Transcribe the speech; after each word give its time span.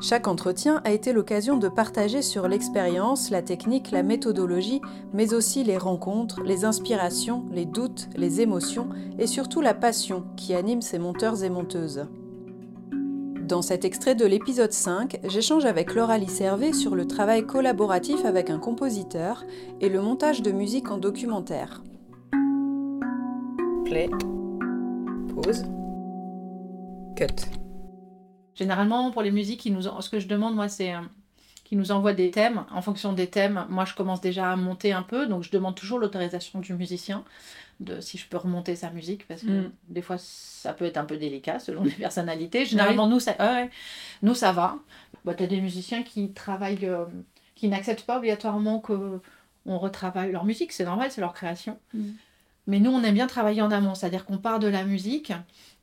Chaque 0.00 0.28
entretien 0.28 0.82
a 0.84 0.92
été 0.92 1.12
l'occasion 1.12 1.56
de 1.56 1.68
partager 1.68 2.20
sur 2.20 2.48
l'expérience, 2.48 3.30
la 3.30 3.40
technique, 3.40 3.90
la 3.90 4.02
méthodologie, 4.02 4.82
mais 5.14 5.32
aussi 5.32 5.64
les 5.64 5.78
rencontres, 5.78 6.42
les 6.42 6.64
inspirations, 6.64 7.46
les 7.50 7.64
doutes, 7.64 8.08
les 8.14 8.42
émotions 8.42 8.88
et 9.18 9.26
surtout 9.26 9.62
la 9.62 9.72
passion 9.74 10.24
qui 10.36 10.54
anime 10.54 10.82
ces 10.82 10.98
monteurs 10.98 11.42
et 11.42 11.50
monteuses. 11.50 12.06
Dans 13.46 13.62
cet 13.62 13.84
extrait 13.84 14.14
de 14.14 14.26
l'épisode 14.26 14.72
5, 14.72 15.20
j'échange 15.28 15.64
avec 15.64 15.94
Laura 15.94 16.18
Servet 16.26 16.72
sur 16.72 16.94
le 16.94 17.06
travail 17.06 17.46
collaboratif 17.46 18.24
avec 18.24 18.50
un 18.50 18.58
compositeur 18.58 19.44
et 19.80 19.88
le 19.88 20.00
montage 20.00 20.42
de 20.42 20.50
musique 20.50 20.90
en 20.90 20.98
documentaire. 20.98 21.82
Play. 23.84 24.10
Pause. 25.32 25.64
Cut. 27.14 27.65
Généralement, 28.56 29.10
pour 29.10 29.22
les 29.22 29.30
musiques, 29.30 29.66
nous, 29.66 29.82
ce 29.82 30.08
que 30.10 30.18
je 30.18 30.26
demande, 30.26 30.54
moi, 30.54 30.68
c'est 30.68 30.94
euh, 30.94 31.00
qu'ils 31.64 31.78
nous 31.78 31.92
envoient 31.92 32.14
des 32.14 32.30
thèmes. 32.30 32.64
En 32.72 32.82
fonction 32.82 33.12
des 33.12 33.28
thèmes, 33.28 33.66
moi, 33.68 33.84
je 33.84 33.94
commence 33.94 34.20
déjà 34.20 34.50
à 34.50 34.56
monter 34.56 34.92
un 34.92 35.02
peu, 35.02 35.26
donc 35.26 35.42
je 35.42 35.50
demande 35.50 35.74
toujours 35.74 35.98
l'autorisation 35.98 36.60
du 36.60 36.72
musicien 36.74 37.22
de 37.80 38.00
si 38.00 38.16
je 38.16 38.26
peux 38.26 38.38
remonter 38.38 38.74
sa 38.74 38.88
musique, 38.90 39.28
parce 39.28 39.42
que 39.42 39.66
mm. 39.66 39.72
des 39.90 40.00
fois, 40.00 40.16
ça 40.18 40.72
peut 40.72 40.86
être 40.86 40.96
un 40.96 41.04
peu 41.04 41.18
délicat 41.18 41.58
selon 41.58 41.84
les 41.84 41.90
personnalités. 41.90 42.64
Généralement, 42.64 43.06
nous, 43.06 43.20
ça, 43.20 43.36
nous, 44.22 44.34
ça 44.34 44.52
va. 44.52 44.78
Bah, 45.24 45.34
tu 45.34 45.42
as 45.42 45.46
des 45.46 45.60
musiciens 45.60 46.02
qui 46.02 46.30
travaillent, 46.30 46.86
euh, 46.86 47.04
qui 47.54 47.68
n'acceptent 47.68 48.06
pas 48.06 48.16
obligatoirement 48.16 48.80
que 48.80 49.20
on 49.66 49.78
retravaille 49.78 50.30
leur 50.32 50.44
musique, 50.44 50.72
c'est 50.72 50.84
normal, 50.84 51.10
c'est 51.10 51.20
leur 51.20 51.34
création. 51.34 51.78
Mm. 51.92 52.10
Mais 52.66 52.80
nous, 52.80 52.90
on 52.90 53.02
aime 53.02 53.14
bien 53.14 53.26
travailler 53.26 53.62
en 53.62 53.70
amont, 53.70 53.94
c'est-à-dire 53.94 54.24
qu'on 54.24 54.38
part 54.38 54.58
de 54.58 54.66
la 54.66 54.84
musique. 54.84 55.32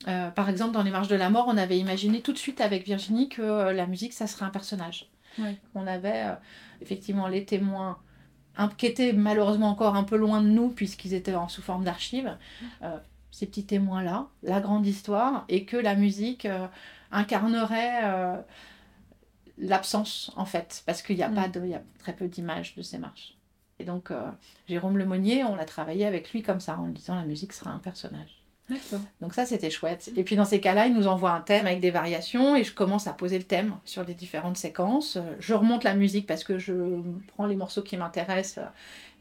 Euh, 0.08 0.30
par 0.32 0.50
exemple, 0.50 0.74
dans 0.74 0.84
Les 0.84 0.92
Marches 0.92 1.08
de 1.08 1.16
la 1.16 1.30
Mort, 1.30 1.46
on 1.48 1.58
avait 1.58 1.78
imaginé 1.78 2.22
tout 2.22 2.34
de 2.34 2.38
suite 2.38 2.60
avec 2.60 2.86
Virginie 2.86 3.30
que 3.30 3.42
euh, 3.42 3.74
la 3.74 3.88
musique, 3.88 4.14
ça 4.14 4.28
serait 4.28 4.46
un 4.46 4.50
personnage. 4.50 5.10
On 5.74 5.88
avait 5.88 6.26
euh, 6.26 6.36
effectivement 6.82 7.28
les 7.28 7.44
témoins 7.46 7.98
qui 8.78 8.86
étaient 8.86 9.14
malheureusement 9.14 9.70
encore 9.70 9.96
un 9.96 10.04
peu 10.04 10.16
loin 10.16 10.42
de 10.42 10.48
nous 10.48 10.70
puisqu'ils 10.70 11.16
étaient 11.16 11.34
en, 11.34 11.48
sous 11.48 11.64
forme 11.64 11.84
d'archives. 11.84 12.38
ces 13.32 13.48
petits 13.48 13.66
témoins-là, 13.66 14.28
la 14.44 14.60
grande 14.60 14.86
histoire, 14.86 15.46
et 15.50 15.66
que 15.66 15.76
la 15.76 15.96
musique 15.96 16.48
incarnerait 17.12 18.44
l'absence 19.58 20.32
en 20.36 20.46
fait, 20.46 20.84
parce 20.86 21.02
qu'il 21.02 21.16
n'y 21.16 21.24
a, 21.24 21.30
mm. 21.30 21.36
pas 21.36 21.48
de, 21.48 21.66
y 21.66 21.74
a 21.74 21.82
très 21.98 22.14
peu 22.14 22.28
d'images 22.28 22.76
de 22.76 22.84
ces 22.84 23.00
marches. 23.00 23.36
Et 23.80 23.86
donc, 23.86 24.12
euh, 24.12 24.30
Jérôme 24.68 24.98
Lemonnier, 24.98 25.44
on 25.44 25.58
a 25.58 25.66
travaillé 25.66 26.06
avec 26.06 26.32
lui 26.32 26.42
comme 26.42 26.60
ça, 26.60 26.78
en 26.78 26.88
disant 26.88 27.16
la 27.16 27.26
musique 27.26 27.54
sera 27.54 27.72
un 27.72 27.80
personnage. 27.80 28.44
Donc 29.22 29.34
ça, 29.34 29.46
c'était 29.46 29.70
chouette. 29.70 30.12
Et 30.16 30.24
puis 30.24 30.36
dans 30.36 30.46
ces 30.46 30.62
cas-là, 30.62 30.88
il 30.88 30.94
nous 30.94 31.08
envoie 31.08 31.32
un 31.32 31.42
thème 31.42 31.68
avec 31.68 31.80
des 31.80 31.92
variations 31.92 32.56
et 32.56 32.64
je 32.64 32.74
commence 32.74 33.08
à 33.08 33.14
poser 33.14 33.38
le 33.38 33.44
thème 33.44 33.76
sur 33.84 34.04
les 34.04 34.14
différentes 34.14 34.58
séquences. 34.58 35.18
Je 35.40 35.54
remonte 35.54 35.84
la 35.84 35.94
musique 35.94 36.26
parce 36.26 36.44
que 36.44 36.58
je 36.58 36.74
prends 37.28 37.46
les 37.46 37.56
morceaux 37.56 37.82
qui 37.82 37.98
m'intéressent 37.98 38.66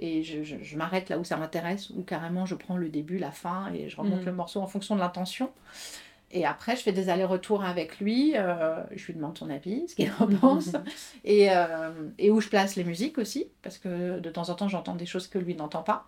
et 0.00 0.22
je, 0.22 0.76
m'arrête 0.76 1.08
là 1.08 1.18
où 1.18 1.24
ça 1.24 1.36
m'intéresse 1.36 1.90
ou 1.90 2.02
carrément 2.02 2.46
je 2.46 2.54
prends 2.54 2.76
le 2.76 2.88
début, 2.88 3.18
la 3.18 3.32
fin 3.32 3.72
et 3.74 3.88
je 3.88 3.96
remonte 3.96 4.22
mm. 4.22 4.26
le 4.26 4.32
morceau 4.32 4.60
en 4.60 4.66
fonction 4.66 4.94
de 4.94 5.00
l'intention. 5.00 5.50
Et 6.32 6.46
après, 6.46 6.76
je 6.76 6.82
fais 6.82 6.92
des 6.92 7.10
allers-retours 7.10 7.62
avec 7.62 8.00
lui. 8.00 8.32
Euh, 8.36 8.82
je 8.96 9.06
lui 9.06 9.14
demande 9.14 9.36
son 9.36 9.50
avis, 9.50 9.86
ce 9.86 9.94
qu'il 9.94 10.10
en 10.18 10.26
pense. 10.26 10.70
et, 11.24 11.50
euh, 11.50 11.90
et, 12.18 12.30
où 12.30 12.40
je 12.40 12.48
place 12.48 12.74
les 12.74 12.84
musiques 12.84 13.18
aussi. 13.18 13.48
Parce 13.62 13.78
que 13.78 14.18
de 14.18 14.30
temps 14.30 14.48
en 14.48 14.54
temps, 14.54 14.68
j'entends 14.68 14.94
des 14.94 15.06
choses 15.06 15.28
que 15.28 15.38
lui 15.38 15.54
n'entend 15.54 15.82
pas. 15.82 16.06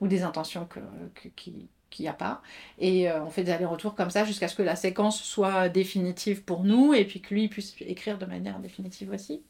Ou 0.00 0.06
des 0.06 0.22
intentions 0.22 0.66
que, 0.66 0.80
qu'il 1.36 1.68
n'y 1.98 2.08
a 2.08 2.12
pas. 2.12 2.42
Et 2.78 3.10
euh, 3.10 3.24
on 3.24 3.30
fait 3.30 3.42
des 3.42 3.52
allers-retours 3.52 3.94
comme 3.94 4.10
ça 4.10 4.24
jusqu'à 4.24 4.48
ce 4.48 4.54
que 4.54 4.62
la 4.62 4.76
séquence 4.76 5.22
soit 5.22 5.70
définitive 5.70 6.42
pour 6.42 6.62
nous. 6.62 6.92
Et 6.92 7.06
puis 7.06 7.22
que 7.22 7.32
lui 7.32 7.48
puisse 7.48 7.74
écrire 7.80 8.18
de 8.18 8.26
manière 8.26 8.58
définitive 8.58 9.10
aussi. 9.12 9.42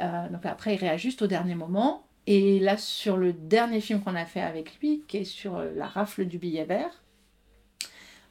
donc 0.00 0.46
après, 0.46 0.74
il 0.74 0.78
réajuste 0.78 1.20
au 1.20 1.26
dernier 1.26 1.54
moment. 1.54 2.04
Et 2.26 2.58
là, 2.58 2.76
sur 2.78 3.18
le 3.18 3.32
dernier 3.34 3.80
film 3.80 4.00
qu'on 4.00 4.16
a 4.16 4.24
fait 4.24 4.40
avec 4.40 4.80
lui, 4.80 5.04
qui 5.06 5.18
est 5.18 5.24
sur 5.24 5.60
la 5.60 5.86
rafle 5.86 6.24
du 6.24 6.38
billet 6.38 6.64
vert, 6.64 7.02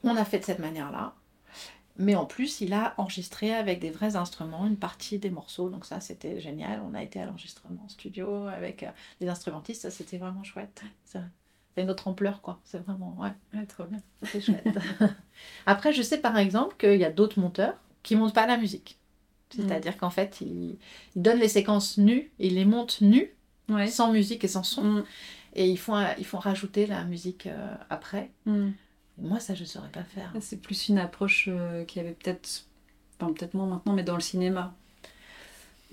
on 0.05 0.15
a 0.15 0.25
fait 0.25 0.39
de 0.39 0.45
cette 0.45 0.59
manière-là. 0.59 1.13
Mais 1.97 2.15
en 2.15 2.25
plus, 2.25 2.59
il 2.59 2.73
a 2.73 2.93
enregistré 2.97 3.53
avec 3.53 3.79
des 3.79 3.89
vrais 3.89 4.15
instruments 4.15 4.65
une 4.65 4.75
partie 4.75 5.17
des 5.17 5.29
morceaux. 5.29 5.69
Donc 5.69 5.85
ça, 5.85 6.01
c'était 6.01 6.41
génial. 6.41 6.81
On 6.85 6.93
a 6.93 7.01
été 7.01 7.21
à 7.21 7.25
l'enregistrement 7.25 7.83
en 7.85 7.89
studio 7.89 8.47
avec 8.47 8.83
euh, 8.83 8.89
des 9.21 9.29
instrumentistes. 9.29 9.83
Ça, 9.83 9.91
c'était 9.91 10.17
vraiment 10.17 10.43
chouette. 10.43 10.83
C'est 11.05 11.21
une 11.77 11.89
autre 11.89 12.07
ampleur, 12.07 12.41
quoi. 12.41 12.59
C'est 12.65 12.79
vraiment... 12.79 13.17
Ouais, 13.17 13.65
trop 13.65 13.85
bien. 13.85 13.99
C'est 14.23 14.41
chouette. 14.41 14.67
Après, 15.65 15.93
je 15.93 16.01
sais 16.01 16.19
par 16.19 16.37
exemple 16.37 16.75
qu'il 16.77 16.99
y 16.99 17.05
a 17.05 17.11
d'autres 17.11 17.39
monteurs 17.39 17.75
qui 18.03 18.15
montent 18.15 18.35
pas 18.35 18.47
la 18.47 18.57
musique. 18.57 18.99
C'est-à-dire 19.49 19.93
mm. 19.93 19.97
qu'en 19.97 20.09
fait, 20.09 20.41
ils, 20.41 20.77
donnent 21.15 21.39
les 21.39 21.47
séquences 21.47 21.97
nues, 21.97 22.31
ils 22.39 22.55
les 22.55 22.65
montent 22.65 23.01
nues, 23.01 23.31
sans 23.87 24.11
musique 24.11 24.43
et 24.43 24.47
sans 24.49 24.63
son. 24.63 24.83
Mm. 24.83 25.05
Et 25.57 25.69
ils 25.69 25.77
font, 25.77 26.05
ils 26.17 26.25
font 26.25 26.39
rajouter 26.39 26.87
la 26.87 27.05
musique 27.05 27.47
euh, 27.47 27.75
après. 27.89 28.31
Mm. 28.45 28.71
Moi, 29.17 29.39
ça, 29.39 29.53
je 29.53 29.61
ne 29.61 29.67
saurais 29.67 29.89
pas 29.89 30.03
faire. 30.03 30.33
C'est 30.41 30.61
plus 30.61 30.89
une 30.89 30.97
approche 30.97 31.47
euh, 31.51 31.85
qui 31.85 31.99
avait 31.99 32.11
peut-être, 32.13 32.65
enfin 33.19 33.31
peut-être 33.33 33.53
moins 33.53 33.67
maintenant, 33.67 33.93
mais 33.93 34.03
dans 34.03 34.15
le 34.15 34.21
cinéma. 34.21 34.75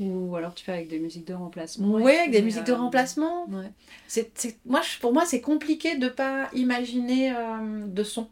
Ou 0.00 0.34
alors 0.34 0.54
tu 0.54 0.64
fais 0.64 0.72
avec 0.72 0.88
des 0.88 0.98
musiques 0.98 1.26
de 1.26 1.34
remplacement. 1.34 1.94
Oui, 1.94 2.12
avec 2.12 2.32
des 2.32 2.42
musiques 2.42 2.64
de 2.64 2.72
euh, 2.72 2.76
remplacement. 2.76 3.46
Ouais. 3.48 3.70
C'est, 4.08 4.32
moi, 4.64 4.80
pour 5.00 5.12
moi, 5.12 5.24
c'est 5.24 5.40
compliqué 5.40 5.96
de 5.96 6.08
pas 6.08 6.48
imaginer 6.54 7.32
euh, 7.32 7.86
de 7.86 8.02
son. 8.02 8.28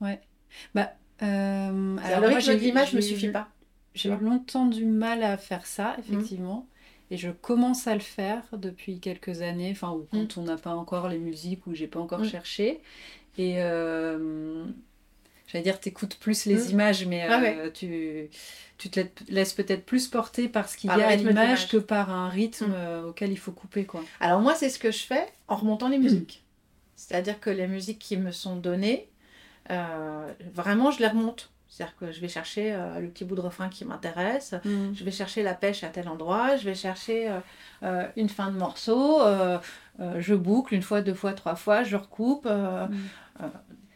Ouais. 0.00 0.20
Bah, 0.74 0.92
alors 1.20 2.20
le 2.20 2.36
rythme 2.36 2.56
d'image 2.56 2.92
ne 2.92 2.96
me 2.98 3.02
suffit 3.02 3.28
pas. 3.28 3.48
J'ai 3.94 4.10
eu 4.10 4.16
longtemps 4.16 4.66
du 4.66 4.84
mal 4.84 5.22
à 5.22 5.36
faire 5.36 5.66
ça, 5.66 5.96
mmh. 5.96 6.00
effectivement. 6.00 6.66
Et 7.10 7.16
je 7.16 7.30
commence 7.30 7.86
à 7.86 7.94
le 7.94 8.00
faire 8.00 8.44
depuis 8.52 9.00
quelques 9.00 9.42
années, 9.42 9.70
enfin, 9.72 9.98
quand 10.12 10.36
mmh. 10.36 10.40
on 10.40 10.42
n'a 10.44 10.56
pas 10.56 10.74
encore 10.74 11.08
les 11.08 11.18
musiques, 11.18 11.66
ou 11.66 11.74
j'ai 11.74 11.88
pas 11.88 11.98
encore 11.98 12.20
mmh. 12.20 12.28
cherché. 12.28 12.80
Et 13.38 13.62
euh, 13.62 14.64
j'allais 15.46 15.64
dire, 15.64 15.80
tu 15.80 15.88
écoutes 15.88 16.16
plus 16.16 16.44
les 16.44 16.56
mmh. 16.56 16.70
images, 16.70 17.06
mais 17.06 17.22
ah 17.22 17.40
euh, 17.40 17.70
tu, 17.70 18.28
tu 18.76 18.90
te 18.90 19.00
laisses 19.28 19.54
peut-être 19.54 19.86
plus 19.86 20.08
porter 20.08 20.48
par 20.48 20.68
ce 20.68 20.76
qu'il 20.76 20.90
y 20.90 20.92
a 20.92 21.06
à 21.06 21.16
l'image 21.16 21.68
que 21.68 21.76
par 21.76 22.10
un 22.10 22.28
rythme 22.28 22.66
mmh. 22.66 22.74
euh, 22.74 23.08
auquel 23.08 23.30
il 23.30 23.38
faut 23.38 23.52
couper. 23.52 23.84
Quoi. 23.84 24.04
Alors 24.18 24.40
moi, 24.40 24.56
c'est 24.56 24.68
ce 24.68 24.80
que 24.80 24.90
je 24.90 25.04
fais 25.04 25.26
en 25.46 25.56
remontant 25.56 25.88
les 25.88 25.98
musiques. 25.98 26.44
C'est-à-dire 26.96 27.38
que 27.38 27.48
les 27.48 27.68
musiques 27.68 28.00
qui 28.00 28.16
me 28.16 28.32
sont 28.32 28.56
données, 28.56 29.08
vraiment, 30.52 30.90
je 30.90 30.98
les 30.98 31.06
remonte. 31.06 31.50
C'est-à-dire 31.68 31.96
que 31.96 32.12
je 32.12 32.20
vais 32.20 32.28
chercher 32.28 32.76
le 32.98 33.08
petit 33.08 33.24
bout 33.24 33.34
de 33.34 33.40
refrain 33.40 33.68
qui 33.68 33.84
m'intéresse, 33.84 34.54
mmh. 34.64 34.94
je 34.94 35.04
vais 35.04 35.10
chercher 35.10 35.42
la 35.42 35.54
pêche 35.54 35.84
à 35.84 35.88
tel 35.88 36.08
endroit, 36.08 36.56
je 36.56 36.64
vais 36.64 36.74
chercher 36.74 37.30
une 38.16 38.28
fin 38.28 38.50
de 38.50 38.56
morceau, 38.56 39.20
je 39.98 40.34
boucle 40.34 40.74
une 40.74 40.82
fois, 40.82 41.02
deux 41.02 41.14
fois, 41.14 41.34
trois 41.34 41.56
fois, 41.56 41.82
je 41.82 41.96
recoupe 41.96 42.48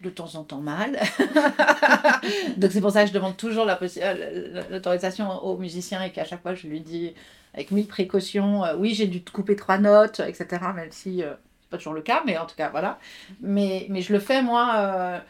de 0.02 0.10
temps 0.10 0.34
en 0.34 0.44
temps 0.44 0.60
mal. 0.60 0.98
Donc 2.56 2.72
c'est 2.72 2.80
pour 2.80 2.90
ça 2.90 3.02
que 3.02 3.08
je 3.08 3.14
demande 3.14 3.36
toujours 3.36 3.68
euh, 3.68 4.64
l'autorisation 4.70 5.30
aux 5.44 5.56
musiciens 5.56 6.02
et 6.02 6.10
qu'à 6.10 6.24
chaque 6.24 6.42
fois 6.42 6.54
je 6.54 6.66
lui 6.66 6.80
dis 6.80 7.14
avec 7.54 7.70
mille 7.70 7.86
précautions, 7.86 8.64
euh, 8.64 8.74
oui 8.76 8.94
j'ai 8.94 9.06
dû 9.06 9.22
te 9.22 9.30
couper 9.30 9.56
trois 9.56 9.78
notes, 9.78 10.20
etc. 10.20 10.46
Même 10.74 10.90
si 10.90 11.22
euh, 11.22 11.32
c'est 11.60 11.70
pas 11.70 11.76
toujours 11.78 11.94
le 11.94 12.02
cas, 12.02 12.22
mais 12.26 12.36
en 12.36 12.46
tout 12.46 12.56
cas 12.56 12.68
voilà. 12.68 12.98
Mais, 13.40 13.86
mais 13.88 14.02
je 14.02 14.12
le 14.12 14.18
fais 14.18 14.42
moi. 14.42 15.22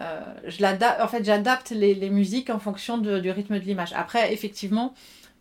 Je 0.00 1.02
en 1.02 1.08
fait, 1.08 1.24
j'adapte 1.24 1.70
les, 1.70 1.94
les, 1.94 2.10
musiques 2.10 2.50
en 2.50 2.58
fonction 2.58 2.98
du 2.98 3.30
rythme 3.30 3.58
de 3.58 3.64
l'image. 3.64 3.92
Après, 3.94 4.32
effectivement, 4.32 4.94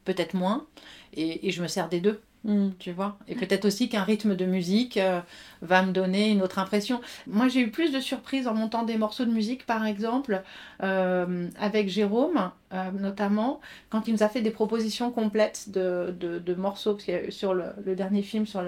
peut-être 0.06 0.34
moins, 0.34 0.66
et, 1.14 1.48
et 1.48 1.52
je 1.52 1.62
me 1.62 1.68
sers 1.68 1.90
des 1.90 2.02
deux. 2.02 2.22
Mm. 2.48 2.70
tu 2.80 2.92
vois. 2.94 3.18
Et 3.28 3.36
peut-être 3.36 3.66
aussi 3.66 3.90
qu'un 3.90 4.04
rythme 4.04 4.36
de 4.36 4.46
musique 4.46 4.98
euh, 4.98 5.20
va 5.62 5.84
me 5.84 5.92
donner 5.92 6.30
une 6.30 6.42
autre 6.42 6.60
impression. 6.60 7.02
Moi, 7.28 7.50
j'ai 7.50 7.60
eu 7.62 7.72
plus 7.72 7.92
de 7.92 8.00
surprises 8.00 8.48
en 8.48 8.54
montant 8.54 8.84
des 8.84 8.98
morceaux 8.98 9.26
de 9.26 9.32
musique, 9.32 9.66
par 9.66 9.86
exemple, 9.86 10.42
euh, 10.82 11.50
avec 11.60 11.90
Jérôme, 11.90 12.52
euh, 12.74 12.92
notamment, 12.92 13.60
quand 13.90 14.08
il 14.08 14.14
nous 14.14 14.24
a 14.24 14.30
fait 14.30 14.42
des 14.42 14.52
propositions 14.52 15.12
complètes 15.12 15.70
de, 15.72 16.16
de, 16.18 16.54
morceaux. 16.56 16.94
Parce 16.94 17.06
que 17.06 17.32
sur 17.32 17.54
le, 17.54 17.96
dernier 17.96 18.22
film, 18.22 18.46
sur 18.46 18.64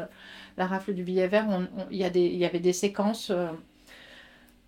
la 0.57 0.67
rafle 0.67 0.93
du 0.93 1.03
billet 1.03 1.27
vert, 1.27 1.47
il 1.89 1.97
y, 1.97 2.37
y 2.37 2.45
avait 2.45 2.59
des 2.59 2.73
séquences 2.73 3.31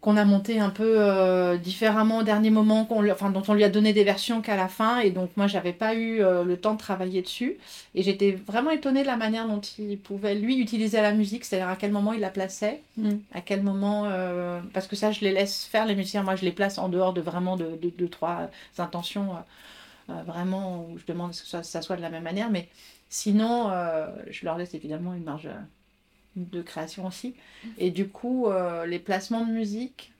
qu'on 0.01 0.17
a 0.17 0.25
monté 0.25 0.59
un 0.59 0.71
peu 0.71 0.95
euh, 0.97 1.57
différemment 1.57 2.17
au 2.17 2.23
dernier 2.23 2.49
moment, 2.49 2.85
qu'on 2.85 3.07
enfin, 3.11 3.29
dont 3.29 3.43
on 3.47 3.53
lui 3.53 3.63
a 3.63 3.69
donné 3.69 3.93
des 3.93 4.03
versions 4.03 4.41
qu'à 4.41 4.55
la 4.55 4.67
fin. 4.67 4.99
Et 4.99 5.11
donc, 5.11 5.29
moi, 5.37 5.45
j'avais 5.45 5.73
pas 5.73 5.93
eu 5.93 6.21
euh, 6.23 6.43
le 6.43 6.57
temps 6.57 6.73
de 6.73 6.79
travailler 6.79 7.21
dessus. 7.21 7.57
Et 7.93 8.01
j'étais 8.01 8.31
vraiment 8.31 8.71
étonnée 8.71 9.03
de 9.03 9.07
la 9.07 9.15
manière 9.15 9.47
dont 9.47 9.61
il 9.77 9.99
pouvait, 9.99 10.33
lui, 10.33 10.57
utiliser 10.59 10.99
la 11.01 11.13
musique, 11.13 11.45
c'est-à-dire 11.45 11.69
à 11.69 11.75
quel 11.75 11.91
moment 11.91 12.13
il 12.13 12.19
la 12.19 12.31
plaçait, 12.31 12.81
Mm. 12.97 13.09
à 13.33 13.41
quel 13.41 13.61
moment. 13.63 14.05
euh, 14.07 14.59
parce 14.73 14.87
que 14.87 14.95
ça, 14.95 15.11
je 15.11 15.21
les 15.21 15.31
laisse 15.31 15.65
faire, 15.65 15.85
les 15.85 15.95
musiciens. 15.95 16.23
Moi, 16.23 16.35
je 16.35 16.45
les 16.45 16.51
place 16.51 16.77
en 16.79 16.89
dehors 16.89 17.13
de 17.13 17.21
vraiment 17.21 17.55
de, 17.55 17.77
de, 17.81 17.91
de 17.95 18.07
trois 18.07 18.49
intentions, 18.79 19.29
vraiment, 20.09 20.87
où 20.89 20.97
je 20.97 21.05
demande 21.05 21.31
que 21.31 21.37
ça, 21.37 21.63
ça 21.63 21.81
soit 21.81 21.95
de 21.95 22.01
la 22.01 22.09
même 22.09 22.23
manière. 22.23 22.49
Mais 22.49 22.67
sinon, 23.09 23.69
je 24.29 24.45
leur 24.45 24.57
laisse 24.57 24.73
évidemment 24.73 25.13
une 25.13 25.23
marge. 25.23 25.47
De 26.35 26.61
création 26.61 27.05
aussi. 27.07 27.35
Et 27.77 27.91
du 27.91 28.07
coup, 28.07 28.47
euh, 28.47 28.85
les 28.85 28.99
placements 28.99 29.45
de 29.45 29.51
musique, 29.51 30.11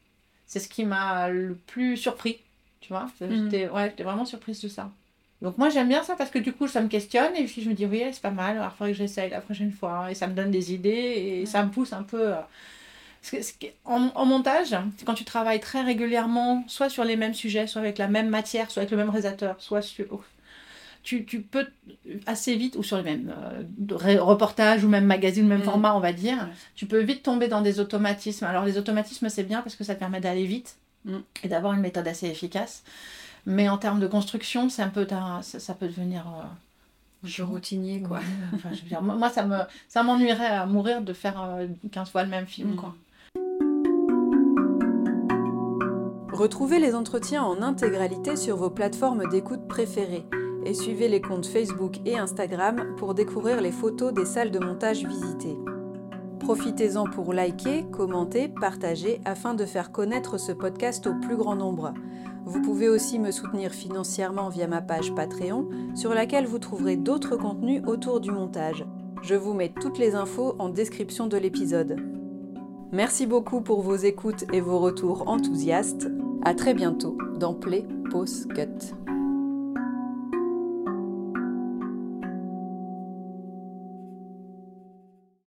c'est 0.48 0.60
ce 0.60 0.68
qui 0.68 0.84
m'a 0.86 1.30
le 1.30 1.56
plus 1.68 1.98
surpris. 1.98 2.40
Tu 2.82 2.90
vois, 2.94 3.10
Mhm. 3.22 3.50
j'étais 3.52 3.70
ouais, 3.70 3.94
vraiment 4.00 4.26
surprise 4.26 4.62
de 4.62 4.68
ça. 4.68 4.92
Donc 5.42 5.58
moi 5.58 5.70
j'aime 5.70 5.88
bien 5.88 6.04
ça 6.04 6.16
parce 6.16 6.30
que 6.30 6.38
du 6.38 6.54
coup 6.54 6.68
ça 6.68 6.82
me 6.82 6.88
questionne 6.88 7.36
et 7.36 7.46
puis 7.46 7.64
je 7.64 7.70
me 7.70 7.74
dis 7.74 7.88
oui 7.88 8.04
c'est 8.12 8.22
pas 8.22 8.30
mal, 8.30 8.58
alors 8.58 8.72
il 8.76 8.78
faudrait 8.78 8.92
que 8.92 8.98
j'essaye 9.00 9.30
la 9.32 9.42
prochaine 9.42 9.72
fois 9.72 10.12
et 10.12 10.14
ça 10.16 10.28
me 10.28 10.34
donne 10.36 10.52
des 10.52 10.72
idées 10.72 10.90
et 11.42 11.46
ça 11.48 11.64
me 11.64 11.72
pousse 11.72 11.94
un 11.94 12.04
peu. 12.04 12.34
euh, 12.36 12.42
en, 13.86 14.12
en 14.16 14.26
montage, 14.26 14.76
quand 15.06 15.14
tu 15.14 15.26
travailles 15.26 15.60
très 15.60 15.82
régulièrement, 15.82 16.64
soit 16.68 16.90
sur 16.90 17.04
les 17.04 17.16
mêmes 17.16 17.34
sujets, 17.34 17.68
soit 17.68 17.82
avec 17.82 17.98
la 17.98 18.08
même 18.08 18.30
matière, 18.30 18.72
soit 18.72 18.82
avec 18.82 18.92
le 18.92 18.98
même 18.98 19.10
réalisateur, 19.10 19.56
soit 19.60 19.82
sur... 19.82 20.24
Tu, 21.04 21.26
tu 21.26 21.42
peux 21.42 21.66
assez 22.28 22.56
vite, 22.56 22.76
ou 22.76 22.84
sur 22.84 22.98
les 22.98 23.04
mêmes 23.04 23.34
euh, 23.36 24.22
reportages 24.22 24.84
ou 24.84 24.88
même 24.88 25.06
magazines, 25.06 25.48
même 25.48 25.62
Mm. 25.62 25.64
format 25.64 25.96
on 25.96 26.00
va 26.00 26.14
dire, 26.14 26.48
tu 26.76 26.86
peux 26.86 27.00
vite 27.00 27.24
tomber 27.24 27.48
dans 27.48 27.62
des 27.62 27.80
automatismes. 27.80 28.46
Alors 28.46 28.66
les 28.66 28.78
automatismes 28.78 29.30
c'est 29.30 29.44
bien 29.44 29.62
parce 29.62 29.76
que 29.76 29.84
ça 29.84 29.96
te 29.96 30.00
permet 30.00 30.20
d'aller 30.22 30.46
vite 30.46 30.76
Mm. 31.06 31.18
et 31.44 31.48
d'avoir 31.48 31.74
une 31.74 31.82
méthode 31.82 32.08
assez 32.08 32.28
efficace. 32.28 32.84
Mais 33.48 33.68
en 33.70 33.80
termes 33.80 34.00
de 34.00 34.06
construction, 34.06 34.70
c'est 34.70 34.84
un 34.84 34.90
peu 34.90 35.08
ça, 35.10 35.42
ça 35.60 35.74
peut 35.74 35.88
devenir 35.88 36.28
euh, 36.28 36.44
Je 37.24 37.42
routinier, 37.42 38.02
quoi. 38.02 38.18
Ouais, 38.20 38.24
enfin, 38.54 38.70
je 38.72 38.82
veux 38.84 38.88
dire, 38.88 39.02
moi, 39.02 39.16
moi, 39.16 39.30
ça 39.30 39.44
me 39.44 39.58
ça 39.90 40.04
m'ennuierait 40.04 40.46
à 40.46 40.68
mourir 40.68 41.02
de 41.02 41.14
faire 41.14 41.42
euh, 41.42 41.66
15 41.92 42.12
fois 42.12 42.22
le 42.24 42.30
même 42.30 42.46
film 42.46 42.74
Mm. 42.74 42.76
quoi. 42.76 42.96
Retrouvez 46.34 46.80
les 46.80 46.96
entretiens 46.96 47.44
en 47.44 47.62
intégralité 47.62 48.36
sur 48.36 48.58
vos 48.58 48.70
plateformes 48.70 49.28
d'écoute 49.30 49.68
préférées 49.68 50.24
et 50.66 50.74
suivez 50.74 51.08
les 51.08 51.22
comptes 51.22 51.46
Facebook 51.46 52.00
et 52.06 52.18
Instagram 52.18 52.96
pour 52.98 53.14
découvrir 53.14 53.62
les 53.62 53.72
photos 53.72 54.14
des 54.14 54.26
salles 54.26 54.52
de 54.52 54.60
montage 54.60 55.06
visitées. 55.06 55.58
Profitez-en 56.40 57.06
pour 57.06 57.34
liker, 57.34 57.86
commenter, 57.92 58.48
partager 58.48 59.22
afin 59.26 59.54
de 59.54 59.66
faire 59.66 59.92
connaître 59.92 60.40
ce 60.40 60.52
podcast 60.52 61.06
au 61.08 61.14
plus 61.14 61.38
grand 61.38 61.56
nombre. 61.56 61.94
Vous 62.46 62.62
pouvez 62.62 62.90
aussi 62.90 63.20
me 63.20 63.32
soutenir 63.32 63.72
financièrement 63.72 64.50
via 64.50 64.68
ma 64.68 64.82
page 64.82 65.14
Patreon 65.14 65.70
sur 65.96 66.14
laquelle 66.14 66.48
vous 66.48 66.60
trouverez 66.60 66.98
d'autres 66.98 67.38
contenus 67.38 67.84
autour 67.86 68.20
du 68.20 68.32
montage. 68.32 68.86
Je 69.22 69.36
vous 69.36 69.54
mets 69.54 69.72
toutes 69.80 70.00
les 70.00 70.16
infos 70.16 70.56
en 70.58 70.70
description 70.70 71.28
de 71.28 71.38
l'épisode. 71.38 71.98
Merci 72.92 73.28
beaucoup 73.28 73.62
pour 73.62 73.82
vos 73.82 73.96
écoutes 73.96 74.46
et 74.52 74.62
vos 74.62 74.80
retours 74.80 75.28
enthousiastes. 75.28 76.10
À 76.44 76.56
très 76.56 76.74
bientôt 76.74 77.18
dans 77.40 77.54
Play 77.54 77.86
Pause 78.10 78.48
Cut. 78.56 79.01